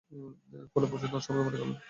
[0.71, 1.77] ফলে প্রচুর ধন সম্পদের মালিক হলেন।